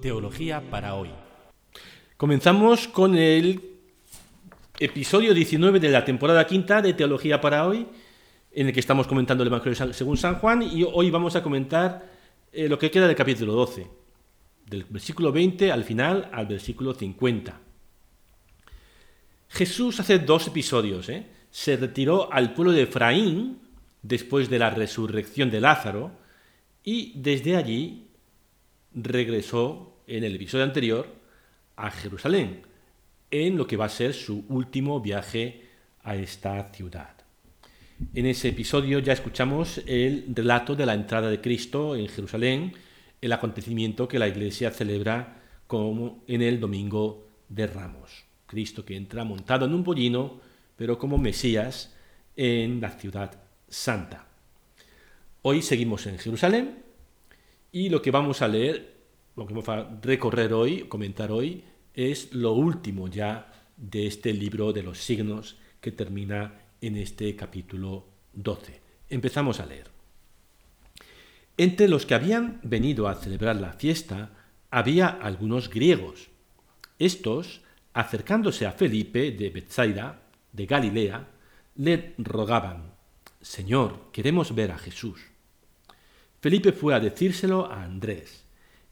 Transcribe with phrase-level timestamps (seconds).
[0.00, 1.10] Teología para hoy.
[2.16, 3.60] Comenzamos con el
[4.78, 7.86] episodio 19 de la temporada quinta de Teología para hoy,
[8.52, 12.10] en el que estamos comentando el Evangelio según San Juan, y hoy vamos a comentar
[12.52, 13.86] eh, lo que queda del capítulo 12,
[14.66, 17.60] del versículo 20 al final al versículo 50.
[19.48, 21.08] Jesús hace dos episodios.
[21.08, 21.26] ¿eh?
[21.50, 23.58] Se retiró al pueblo de Efraín
[24.02, 26.12] después de la resurrección de Lázaro
[26.84, 28.09] y desde allí
[28.94, 31.08] regresó en el episodio anterior
[31.76, 32.62] a Jerusalén,
[33.30, 35.62] en lo que va a ser su último viaje
[36.02, 37.14] a esta ciudad.
[38.14, 42.72] En ese episodio ya escuchamos el relato de la entrada de Cristo en Jerusalén,
[43.20, 48.24] el acontecimiento que la Iglesia celebra como en el Domingo de Ramos.
[48.46, 50.40] Cristo que entra montado en un pollino,
[50.76, 51.94] pero como Mesías
[52.36, 53.38] en la ciudad
[53.68, 54.26] santa.
[55.42, 56.89] Hoy seguimos en Jerusalén
[57.72, 58.96] y lo que vamos a leer,
[59.36, 64.72] lo que vamos a recorrer hoy, comentar hoy, es lo último ya de este libro
[64.72, 68.80] de los signos que termina en este capítulo 12.
[69.08, 69.88] Empezamos a leer.
[71.56, 74.30] Entre los que habían venido a celebrar la fiesta
[74.70, 76.28] había algunos griegos.
[76.98, 80.22] Estos, acercándose a Felipe de Bethsaida,
[80.52, 81.28] de Galilea,
[81.76, 82.94] le rogaban,
[83.40, 85.29] Señor, queremos ver a Jesús.
[86.40, 88.44] Felipe fue a decírselo a Andrés,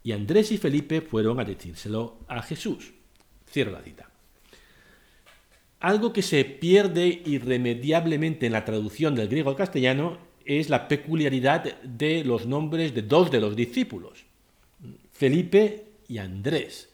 [0.02, 2.92] y Andrés y Felipe fueron a decírselo a Jesús.
[3.50, 4.10] Cierro la cita.
[5.80, 11.80] Algo que se pierde irremediablemente en la traducción del griego al castellano es la peculiaridad
[11.82, 14.24] de los nombres de dos de los discípulos,
[15.12, 16.90] Felipe y Andrés.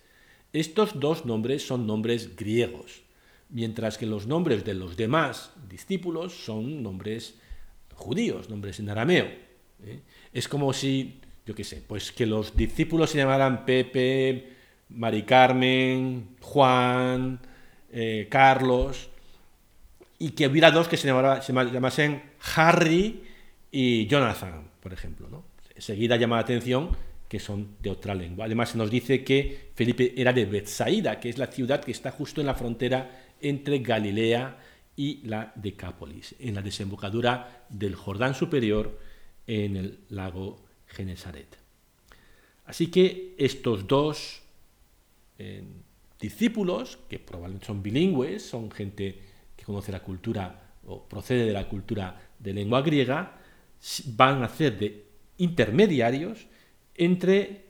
[0.53, 3.03] Estos dos nombres son nombres griegos,
[3.49, 7.35] mientras que los nombres de los demás discípulos son nombres
[7.95, 9.27] judíos, nombres en arameo.
[9.87, 10.01] ¿Eh?
[10.33, 14.53] Es como si, yo qué sé, pues que los discípulos se llamaran Pepe,
[14.91, 17.41] Mari Carmen, Juan,
[17.93, 19.11] eh, Carlos,
[20.19, 22.23] y que hubiera dos que se, llamasen
[22.57, 23.23] Harry
[23.71, 25.29] y Jonathan, por ejemplo.
[25.29, 25.45] ¿no?
[25.75, 26.97] Enseguida llama la atención
[27.29, 28.45] que son de otra lengua.
[28.45, 32.11] Además se nos dice que Felipe era de Bethsaida, que es la ciudad que está
[32.13, 34.59] justo en la frontera entre Galilea
[34.97, 38.99] y la Decápolis, en la desembocadura del Jordán superior
[39.47, 41.57] en el lago Genesaret.
[42.67, 44.43] Así que estos dos
[45.39, 45.63] eh,
[46.19, 49.19] discípulos, que probablemente son bilingües, son gente
[49.57, 53.41] que conoce la cultura o procede de la cultura de lengua griega,
[54.07, 55.05] van a ser de
[55.39, 56.47] intermediarios
[56.95, 57.65] entre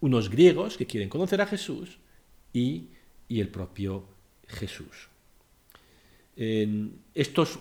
[0.00, 1.98] unos griegos que quieren conocer a Jesús
[2.52, 2.90] y,
[3.28, 4.08] el propio
[4.46, 5.08] Jesús.
[7.14, 7.58] estos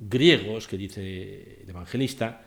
[0.00, 2.42] griegos que dice el evangelista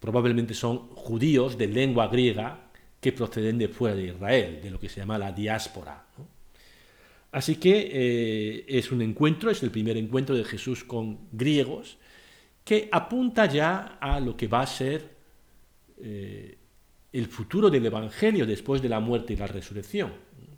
[0.00, 2.70] probablemente son judíos de lengua griega
[3.00, 6.04] que proceden de fuera de Israel, de lo que se llama la diáspora.
[7.30, 11.98] Así que eh, es un encuentro, es el primer encuentro de Jesús con griegos,
[12.64, 15.16] que apunta ya a lo que va a ser
[15.98, 16.58] eh,
[17.12, 20.12] el futuro del Evangelio después de la muerte y la resurrección,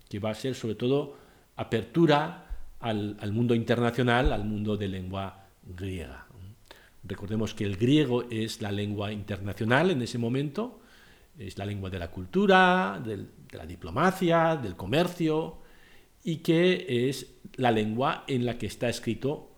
[0.09, 1.17] que va a ser sobre todo
[1.55, 2.47] apertura
[2.79, 6.30] al, al mundo internacional, al mundo de lengua griega.
[7.03, 10.81] Recordemos que el griego es la lengua internacional en ese momento,
[11.37, 15.57] es la lengua de la cultura, de la diplomacia, del comercio,
[16.23, 19.51] y que es la lengua en la que está escrito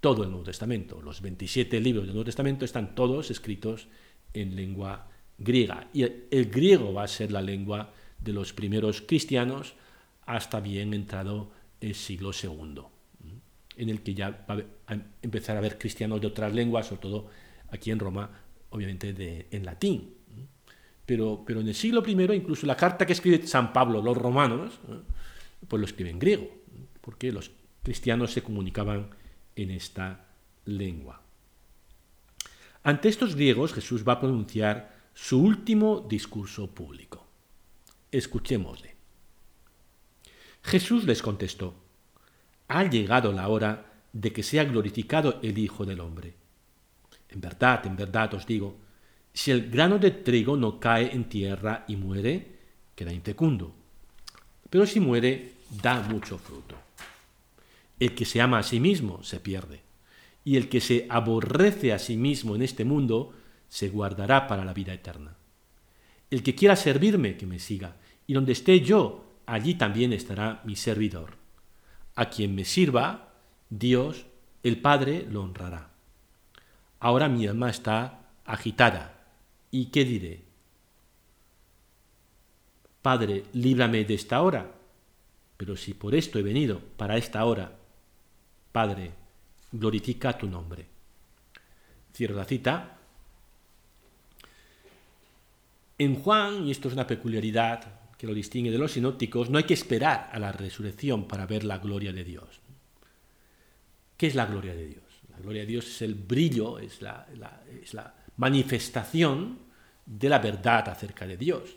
[0.00, 1.00] todo el Nuevo Testamento.
[1.00, 3.88] Los 27 libros del Nuevo Testamento están todos escritos
[4.32, 5.08] en lengua
[5.38, 5.88] griega.
[5.92, 9.74] Y el, griego va a ser la lengua de los primeros cristianos
[10.26, 11.50] hasta bien entrado
[11.80, 12.82] el siglo II,
[13.78, 17.30] en el que ya va a empezar a haber cristianos de otras lenguas, sobre todo
[17.70, 18.30] aquí en Roma,
[18.70, 20.14] obviamente en latín.
[21.06, 24.78] Pero, pero en el siglo I, incluso la carta que escribe San Pablo, los romanos,
[25.66, 26.50] pues lo escribe en griego,
[27.00, 27.50] porque los
[27.82, 29.08] cristianos se comunicaban
[29.56, 30.26] en esta
[30.66, 31.22] lengua.
[32.82, 37.26] Ante estos griegos Jesús va a pronunciar su último discurso público.
[38.10, 38.96] Escuchémosle.
[40.62, 41.74] Jesús les contestó,
[42.68, 46.34] ha llegado la hora de que sea glorificado el Hijo del Hombre.
[47.30, 48.76] En verdad, en verdad os digo,
[49.32, 52.58] si el grano de trigo no cae en tierra y muere,
[52.94, 53.74] queda infecundo.
[54.70, 56.76] Pero si muere, da mucho fruto.
[57.98, 59.82] El que se ama a sí mismo se pierde,
[60.44, 63.34] y el que se aborrece a sí mismo en este mundo
[63.68, 65.36] se guardará para la vida eterna.
[66.30, 70.76] El que quiera servirme, que me siga, y donde esté yo, allí también estará mi
[70.76, 71.37] servidor.
[72.18, 73.28] A quien me sirva,
[73.70, 74.26] Dios,
[74.64, 75.90] el Padre, lo honrará.
[76.98, 79.14] Ahora mi alma está agitada
[79.70, 80.42] ¿Y qué diré?
[83.02, 84.68] Padre, líbrame de esta hora,
[85.56, 87.70] pero si por esto he venido, para esta hora,
[88.72, 89.12] Padre,
[89.70, 90.86] glorifica tu nombre.
[92.12, 92.98] Cierro la cita.
[95.98, 99.64] En Juan, y esto es una peculiaridad que lo distingue de los sinópticos, no hay
[99.64, 102.60] que esperar a la resurrección para ver la gloria de Dios.
[104.16, 105.04] ¿Qué es la gloria de Dios?
[105.30, 107.28] La gloria de Dios es el brillo, es la,
[107.80, 109.60] es la manifestación
[110.04, 111.76] de la verdad acerca de Dios.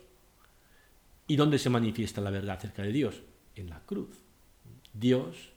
[1.28, 3.22] ¿Y dónde se manifiesta la verdad acerca de Dios?
[3.56, 4.18] En la cruz.
[4.92, 5.52] Dios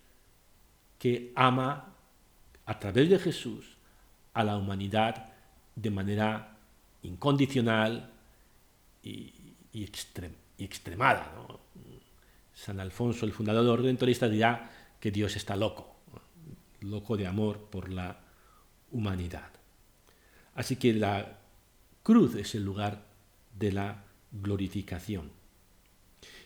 [0.99, 1.95] que ama
[2.67, 3.77] a través de Jesús
[4.35, 5.33] a la humanidad
[5.75, 6.57] de manera
[7.03, 8.11] incondicional
[9.03, 9.33] y,
[10.59, 11.33] extremada.
[12.55, 14.71] San Alfonso, el fundador redentorista, dirá
[15.01, 15.97] que Dios está loco,
[16.81, 18.21] loco de amor por la
[18.91, 19.51] humanidad.
[20.55, 21.39] Así que la
[22.03, 23.05] cruz es el lugar
[23.59, 25.31] de la glorificación.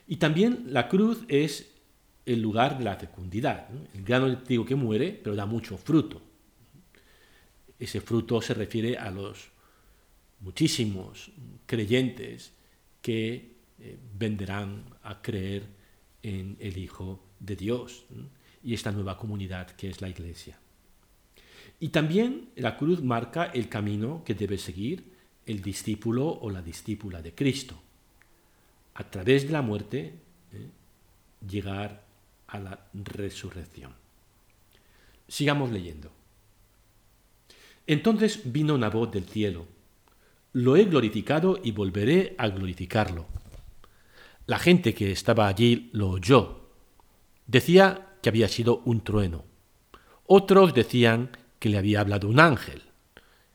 [0.06, 1.70] Y también la cruz es
[2.25, 3.69] el lugar de la fecundidad.
[3.94, 6.22] El grano de trigo que muere, pero da mucho fruto.
[7.78, 9.50] Ese fruto se refiere a los
[10.40, 11.31] muchísimos
[11.66, 12.52] creyentes
[13.02, 15.66] que eh, venderán a creer
[16.22, 18.04] en el Hijo de Dios
[18.62, 20.58] y esta nueva comunidad que es la Iglesia.
[21.80, 25.04] Y también la cruz marca el camino que debe seguir
[25.46, 27.80] el discípulo o la discípula de Cristo.
[28.94, 30.14] A través de la muerte,
[30.52, 30.69] ¿eh?
[31.48, 32.04] llegar
[32.48, 33.92] a la resurrección.
[35.28, 36.10] Sigamos leyendo.
[37.86, 39.66] Entonces vino una voz del cielo.
[40.52, 43.26] Lo he glorificado y volveré a glorificarlo.
[44.48, 46.70] La gente que estaba allí lo oyó.
[47.46, 49.44] Decía que había sido un trueno.
[50.24, 52.84] Otros decían que le había hablado un ángel.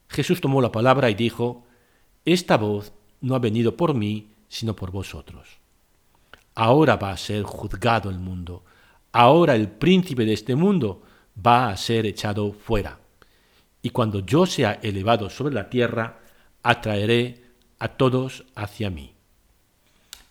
[0.08, 1.66] Jesús tomó la palabra y dijo,
[2.26, 5.58] Esta voz no ha venido por mí, sino por vosotros.
[6.54, 8.64] Ahora va a ser juzgado el mundo.
[9.14, 11.02] Ahora el príncipe de este mundo
[11.44, 13.00] va a ser echado fuera.
[13.82, 16.20] Y cuando yo sea elevado sobre la tierra,
[16.62, 17.46] atraeré
[17.80, 19.16] a todos hacia mí.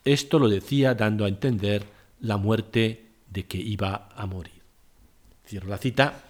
[0.04, 1.84] Esto lo decía dando a entender
[2.20, 4.62] la muerte de que iba a morir.
[5.46, 6.24] Cierro la cita.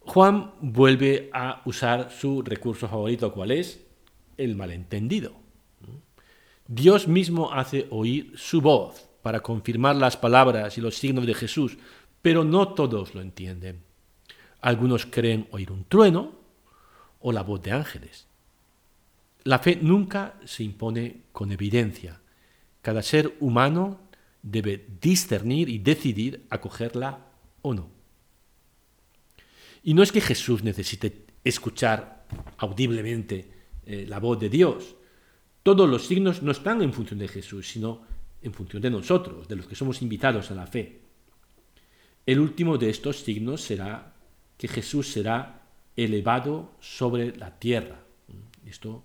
[0.00, 3.80] Juan vuelve a usar su recurso favorito, ¿cuál es?
[4.36, 5.34] El malentendido.
[6.66, 11.78] Dios mismo hace oír su voz para confirmar las palabras y los signos de Jesús,
[12.22, 13.82] pero no todos lo entienden.
[14.60, 16.32] Algunos creen oír un trueno
[17.20, 18.29] o la voz de ángeles.
[19.44, 22.20] La fe nunca se impone con evidencia.
[22.82, 24.00] Cada ser humano
[24.42, 27.26] debe discernir y decidir acogerla
[27.62, 27.90] o no.
[29.82, 32.26] Y no es que Jesús necesite escuchar
[32.58, 33.50] audiblemente
[33.86, 34.96] eh, la voz de Dios.
[35.62, 38.02] Todos los signos no están en función de Jesús, sino
[38.42, 41.00] en función de nosotros, de los que somos invitados a la fe.
[42.26, 44.14] El último de estos signos será
[44.56, 45.62] que Jesús será
[45.96, 48.04] elevado sobre la tierra.
[48.66, 49.02] Esto,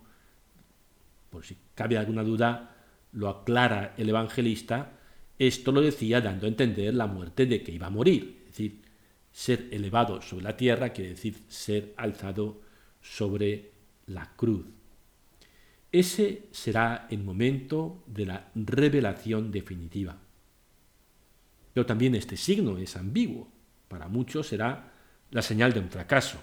[1.36, 2.78] por si cabe alguna duda,
[3.12, 4.94] lo aclara el evangelista.
[5.38, 8.44] Esto lo decía dando a entender la muerte de que iba a morir.
[8.46, 8.82] Es decir,
[9.34, 12.62] ser elevado sobre la tierra quiere decir ser alzado
[13.02, 13.74] sobre
[14.06, 14.66] la cruz.
[15.92, 20.16] Ese será el momento de la revelación definitiva.
[21.74, 23.52] Pero también este signo es ambiguo.
[23.90, 24.94] Para muchos será
[25.32, 26.40] la señal de un fracaso,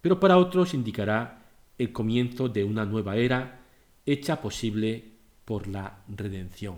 [0.00, 1.46] pero para otros indicará
[1.78, 3.61] el comienzo de una nueva era
[4.06, 5.04] hecha posible
[5.44, 6.76] por la redención.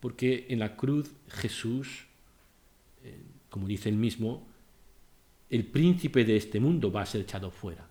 [0.00, 2.06] Porque en la cruz Jesús,
[3.02, 4.46] eh, como dice él mismo,
[5.50, 7.86] el príncipe de este mundo va a ser echado fuera.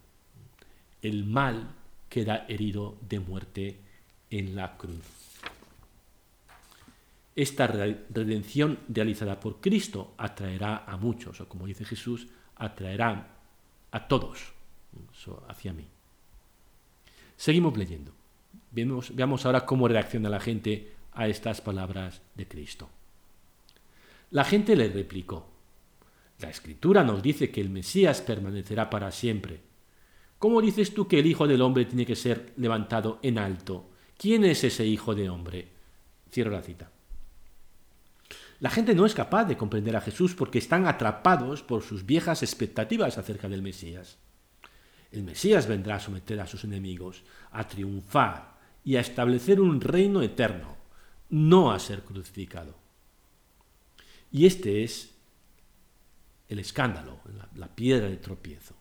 [1.02, 1.76] El mal
[2.10, 3.80] queda herido de muerte
[4.30, 5.24] en la cruz.
[7.36, 13.28] Esta redención realizada por Cristo atraerá a muchos, o como dice Jesús, atraerá
[13.92, 14.54] a todos
[15.48, 15.88] hacia mí.
[17.36, 18.14] Seguimos leyendo.
[18.74, 22.90] Veamos ahora cómo reacciona la gente a estas palabras de Cristo.
[24.32, 25.48] La gente le replicó,
[26.40, 29.74] la escritura nos dice que el Mesías permanecerá para siempre
[30.44, 33.92] ¿Cómo dices tú que el Hijo del Hombre tiene que ser levantado en alto?
[34.18, 35.70] ¿Quién es ese Hijo de Hombre?
[36.30, 36.92] Cierro la cita.
[38.60, 42.44] La gente no es capaz de comprender a Jesús porque están atrapados por sus viejas
[42.44, 44.18] expectativas acerca del Mesías.
[45.14, 48.53] El Mesías vendrá a someter a sus enemigos, a triunfar
[48.84, 50.76] y a establecer un reino eterno,
[51.30, 52.76] no a ser crucificado.
[54.32, 55.14] Y este es
[56.50, 57.20] el escándalo,
[57.56, 58.76] la, piedra de tropiezo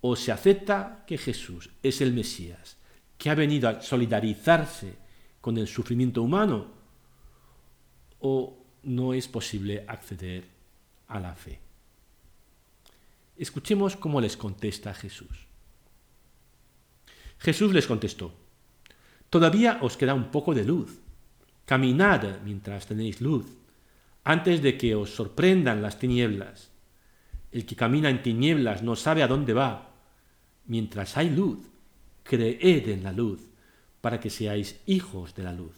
[0.00, 2.76] o se acepta que Jesús es el Mesías,
[3.18, 4.94] que ha venido a solidarizarse
[5.40, 6.70] con el sufrimiento humano
[8.20, 10.44] o no es posible acceder
[11.08, 11.58] a la fe.
[13.36, 15.46] Escuchemos cómo les contesta Jesús.
[17.38, 18.32] Jesús les contestó,
[19.30, 21.00] Todavía os queda un poco de luz.
[21.64, 23.46] Caminad mientras tenéis luz,
[24.22, 26.70] antes de que os sorprendan las tinieblas.
[27.50, 29.90] El que camina en tinieblas no sabe a dónde va.
[30.66, 31.58] Mientras hay luz,
[32.22, 33.40] creed en la luz,
[34.00, 35.74] para que seáis hijos de la luz.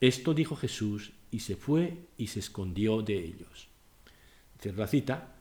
[0.00, 3.68] Esto dijo Jesús y se fue y se escondió de ellos.
[4.60, 5.34] Cierro la cita.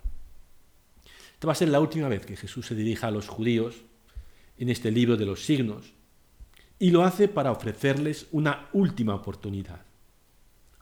[1.34, 3.76] Esta va a ser la última vez que Jesús se dirija a los judíos
[4.58, 5.95] en este libro de los signos
[6.86, 9.82] y lo hace para ofrecerles una última oportunidad.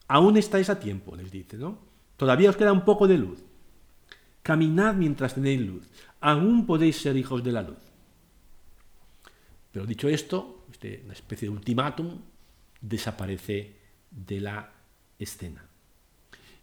[0.10, 1.80] Aún estáis a tiempo, les dice, ¿no?
[2.18, 3.42] Todavía os queda un poco de luz.
[4.42, 5.90] Caminad mientras tenéis luz.
[6.20, 7.78] Aún podéis ser hijos de la luz.
[9.72, 12.20] Pero dicho esto, este, una especie de ultimátum
[12.82, 13.78] desaparece
[14.12, 14.74] de la
[15.18, 15.66] escena.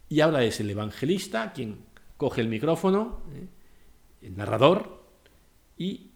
[0.07, 1.79] Y ahora es el evangelista quien
[2.15, 3.47] coge el micrófono, ¿eh?
[4.21, 5.03] el narrador,
[5.79, 6.11] y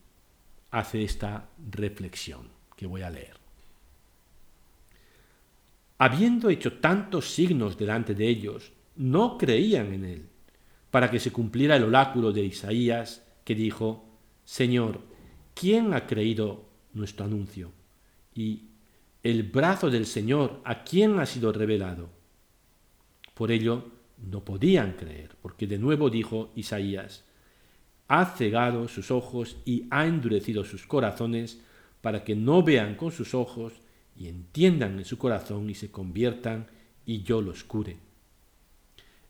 [0.70, 3.38] hace esta reflexión que voy a leer.
[5.98, 10.30] Habiendo hecho tantos signos delante de ellos, no creían en él,
[10.92, 14.06] para que se cumpliera el oráculo de Isaías que dijo,
[14.44, 15.02] Señor,
[15.54, 17.72] ¿quién ha creído nuestro anuncio?
[18.34, 18.64] Y
[19.24, 22.10] el brazo del Señor, ¿a quién ha sido revelado?
[23.34, 23.92] Por ello
[24.30, 27.24] no podían creer, porque de nuevo dijo Isaías,
[28.08, 31.62] ha cegado sus ojos y ha endurecido sus corazones
[32.06, 33.74] para que no vean con sus ojos
[34.16, 36.68] y entiendan en su corazón y se conviertan
[37.04, 37.98] y yo los cure.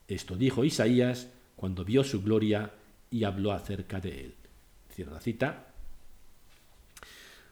[0.10, 2.74] Esto dijo Isaías cuando vio su gloria
[3.10, 4.36] y habló acerca de él.
[4.90, 5.68] Cierra la cita.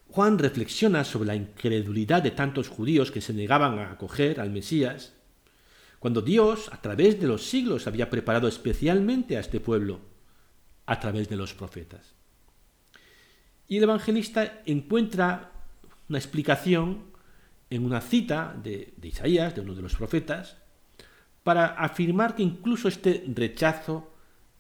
[0.10, 5.14] Juan reflexiona sobre la incredulidad de tantos judíos que se negaban a acoger al Mesías,
[6.00, 10.02] cuando Dios, a través de los siglos, había preparado especialmente a este pueblo,
[10.86, 12.14] a través de los profetas.
[13.68, 15.52] Y el evangelista encuentra
[16.10, 17.14] una explicación
[17.70, 20.58] en una cita de, Isaías, de uno de los profetas,
[21.44, 24.14] para afirmar que incluso este rechazo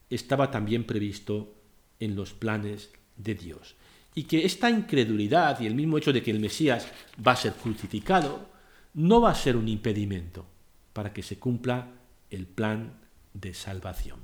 [0.10, 1.54] estaba también previsto
[2.00, 3.76] en los planes de Dios.
[4.16, 6.88] Y que esta incredulidad y el mismo hecho de que el Mesías
[7.26, 8.50] va a ser crucificado
[8.94, 10.46] no va a ser un impedimento
[10.94, 11.88] para que se cumpla
[12.30, 13.00] el plan
[13.34, 14.20] de salvación.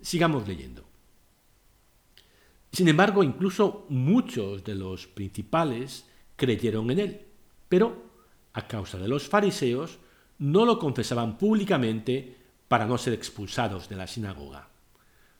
[0.00, 0.85] Sigamos leyendo.
[2.76, 6.04] Sin embargo, incluso muchos de los principales
[6.36, 7.26] creyeron en él,
[7.70, 8.02] pero
[8.52, 9.98] a causa de los fariseos
[10.40, 12.36] no lo confesaban públicamente
[12.68, 14.68] para no ser expulsados de la sinagoga,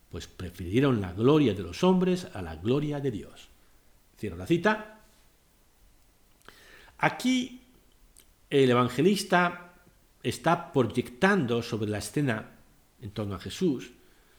[0.09, 3.49] pues prefirieron la gloria de los hombres a la gloria de Dios.
[4.19, 5.00] Cierro la cita.
[6.97, 7.61] Aquí
[8.49, 9.75] el evangelista
[10.23, 12.52] está proyectando sobre la escena
[13.02, 13.90] en torno a Jesús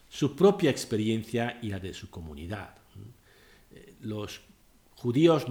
[0.09, 2.77] su propia experiencia y la de su comunidad
[4.01, 4.41] los
[4.95, 5.45] judíos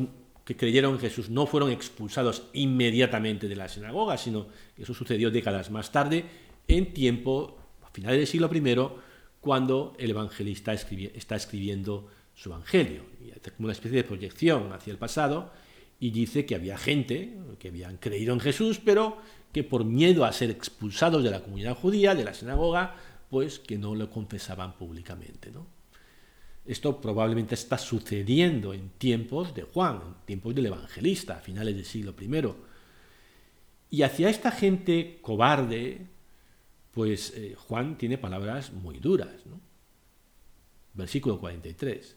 [0.44, 5.30] que creyeron en Jesús no fueron expulsados inmediatamente de la sinagoga, sino que eso sucedió
[5.30, 6.24] décadas más tarde,
[6.68, 9.00] en tiempo, a finales del siglo I,
[9.40, 13.02] cuando el evangelista está escribiendo su evangelio.
[13.24, 15.52] Y hace como una especie de proyección hacia el pasado
[15.98, 19.18] y dice que había gente que habían creído en Jesús, pero
[19.52, 22.94] que por miedo a ser expulsados de la comunidad judía, de la sinagoga,
[23.30, 25.50] pues que no lo confesaban públicamente.
[25.50, 25.66] ¿no?
[26.66, 31.84] Esto probablemente está sucediendo en tiempos de Juan, en tiempos del evangelista, a finales del
[31.84, 32.54] siglo I.
[33.90, 36.06] Y hacia esta gente cobarde,
[36.92, 39.44] pues eh, Juan tiene palabras muy duras.
[40.94, 42.16] Versículo 43.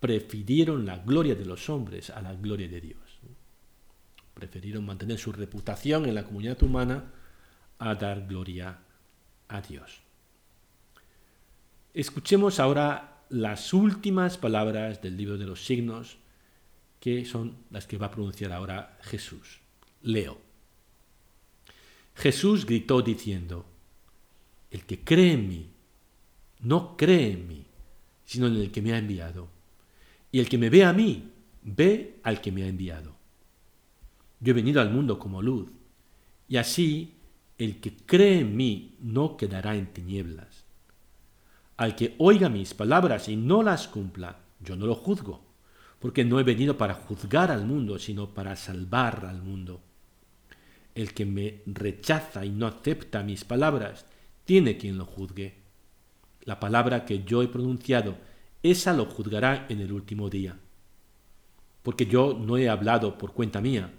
[0.00, 3.20] Prefirieron la gloria de los hombres a la gloria de Dios.
[4.34, 7.12] Prefirieron mantener su reputación en la comunidad humana
[7.78, 8.78] a dar gloria
[9.46, 10.00] a Dios.
[11.94, 16.18] Escuchemos ahora las últimas palabras del libro de los signos,
[17.00, 19.60] que son las que va a pronunciar ahora Jesús.
[20.02, 20.38] Leo.
[22.14, 23.64] Jesús gritó diciendo,
[24.70, 25.66] el que cree en mí,
[26.60, 27.64] no cree en mí,
[28.24, 29.48] sino en el que me ha enviado.
[30.32, 31.30] Y el que me ve a mí,
[31.62, 33.14] ve al que me ha enviado.
[34.40, 35.68] Yo he venido al mundo como luz,
[36.48, 37.14] y así
[37.58, 40.64] el que cree en mí no quedará en tinieblas.
[41.78, 45.44] Al que oiga mis palabras y no las cumpla, yo no lo juzgo,
[46.00, 49.80] porque no he venido para juzgar al mundo, sino para salvar al mundo.
[50.96, 54.06] El que me rechaza y no acepta mis palabras,
[54.44, 55.54] tiene quien lo juzgue.
[56.42, 58.16] La palabra que yo he pronunciado,
[58.64, 60.58] esa lo juzgará en el último día.
[61.84, 63.94] Porque yo no he hablado por cuenta mía,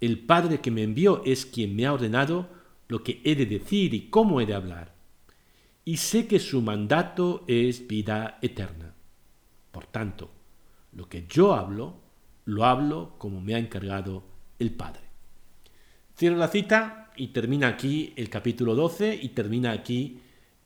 [0.00, 2.48] El Padre que me envió es quien me ha ordenado
[2.88, 4.93] lo que he de decir y cómo he de hablar.
[5.84, 8.94] Y sé que su mandato es vida eterna.
[9.70, 10.30] Por tanto,
[10.92, 11.96] lo que yo hablo,
[12.46, 14.24] lo hablo como me ha encargado
[14.58, 15.02] el Padre.
[16.16, 20.20] Cierro la cita y termina aquí el capítulo 12 y termina aquí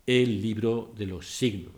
[0.07, 1.75] el libro de los signos.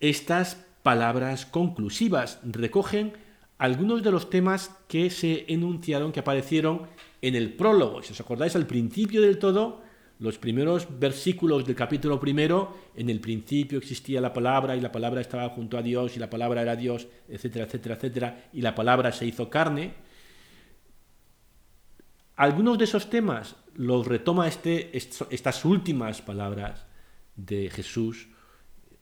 [0.00, 3.12] Estas palabras conclusivas recogen
[3.58, 6.82] algunos de los temas que se enunciaron, que aparecieron
[7.22, 8.02] en el prólogo.
[8.02, 9.83] Si os acordáis, al principio del todo,
[10.20, 15.20] los primeros versículos del capítulo primero, en el principio existía la palabra y la palabra
[15.20, 19.12] estaba junto a Dios y la palabra era Dios, etcétera, etcétera, etcétera, y la palabra
[19.12, 19.94] se hizo carne.
[22.36, 26.86] Algunos de esos temas los retoma este, estas últimas palabras
[27.36, 28.28] de Jesús,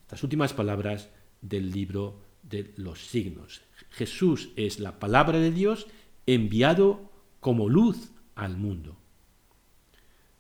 [0.03, 3.63] estas últimas palabras del libro de los signos.
[3.91, 5.87] Jesús es la palabra de Dios
[6.27, 9.02] enviado como luz al mundo.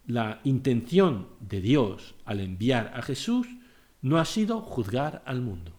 [0.06, 3.46] La intención de Dios al enviar a Jesús
[4.00, 5.72] no ha sido juzgar al mundo.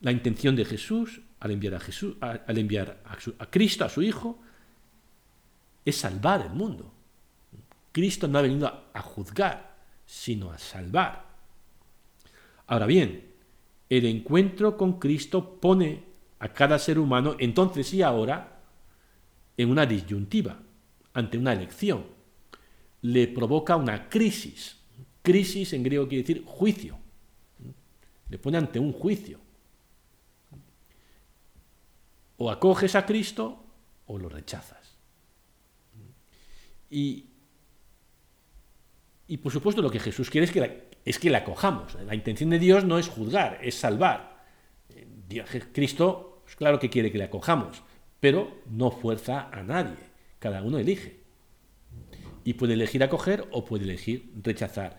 [0.00, 3.00] La intención de Jesús al enviar a Jesús, al enviar
[3.38, 4.38] a, Cristo, a su Hijo,
[5.84, 6.92] es salvar el mundo.
[7.92, 9.74] Cristo no ha venido a juzgar,
[10.04, 11.24] sino a salvar.
[12.66, 13.32] Ahora bien,
[13.88, 16.04] el encuentro con Cristo pone
[16.38, 18.60] a cada ser humano, entonces y ahora,
[19.56, 20.58] en una disyuntiva,
[21.14, 22.04] ante una elección.
[23.02, 24.76] Le provoca una crisis.
[25.22, 26.98] Crisis en griego quiere decir juicio.
[28.28, 29.38] Le pone ante un juicio.
[32.38, 33.64] O acoges a Cristo
[34.06, 34.96] o lo rechazas.
[36.90, 37.26] Y,
[39.28, 41.94] y por supuesto lo que Jesús quiere es que es que la acojamos.
[42.06, 44.44] La intención de Dios no es juzgar, es salvar.
[45.72, 47.82] Cristo, pues claro que quiere que le acojamos,
[48.18, 49.96] pero no fuerza a nadie.
[50.38, 51.19] Cada uno elige.
[52.44, 54.98] Y puede elegir acoger o puede elegir rechazar.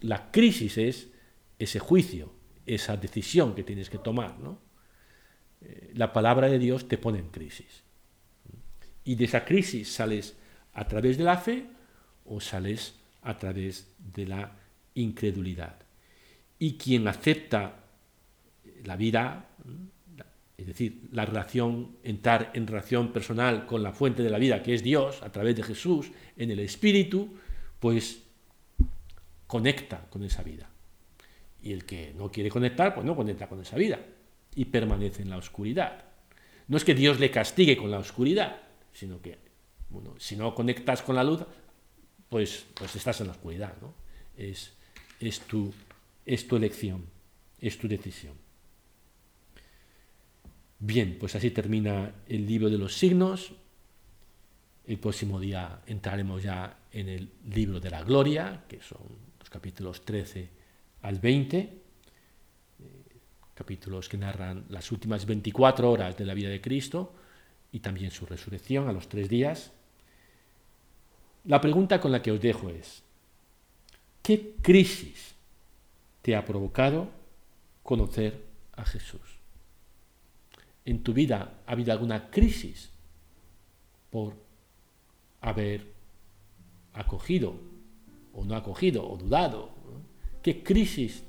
[0.00, 1.08] La crisis es
[1.58, 2.32] ese juicio,
[2.66, 4.38] esa decisión que tienes que tomar.
[4.38, 4.58] ¿no?
[5.60, 7.82] Eh, la palabra de Dios te pone en crisis.
[9.04, 10.36] Y de esa crisis sales
[10.72, 11.66] a través de la fe
[12.24, 14.56] o sales a través de la
[14.94, 15.76] incredulidad.
[16.58, 17.84] Y quien acepta
[18.84, 19.48] la vida,
[20.64, 24.72] es decir, la relación, entrar en relación personal con la fuente de la vida, que
[24.72, 27.34] es Dios, a través de Jesús, en el Espíritu,
[27.80, 28.22] pues
[29.46, 30.70] conecta con esa vida.
[31.62, 34.00] Y el que no quiere conectar, pues no conecta con esa vida
[34.54, 36.04] y permanece en la oscuridad.
[36.68, 38.62] No es que Dios le castigue con la oscuridad,
[38.94, 39.36] sino que,
[39.90, 41.44] bueno, si no conectas con la luz,
[42.30, 43.92] pues, pues estás en la oscuridad, ¿no?
[44.34, 44.72] Es,
[45.20, 45.74] es tu,
[46.24, 47.04] es tu elección,
[47.60, 48.43] es tu decisión.
[50.86, 53.52] Bien, pues así termina el libro de los signos.
[54.86, 59.00] El próximo día entraremos ya en el libro de la gloria, que son
[59.38, 60.46] los capítulos 13
[61.00, 61.72] al 20, eh,
[63.54, 67.14] capítulos que narran las últimas 24 horas de la vida de Cristo
[67.72, 69.72] y también su resurrección a los tres días.
[71.46, 73.02] La pregunta con la que os dejo es,
[74.20, 75.34] ¿Qué crisis
[76.20, 77.08] te ha provocado
[77.82, 78.44] conocer
[78.74, 79.33] a Jesús?
[80.84, 82.90] ¿En tu vida ha habido alguna crisis
[84.10, 84.34] por
[85.40, 85.92] haber
[86.92, 87.54] acogido
[88.32, 89.70] o no acogido o dudado?
[90.42, 91.24] ¿Qué crisis,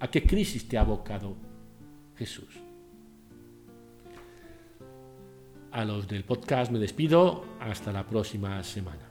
[0.00, 1.36] a qué crisis te ha abocado
[2.16, 2.48] Jesús?
[5.72, 7.44] A los del podcast me despido.
[7.60, 9.05] Hasta la próxima semana.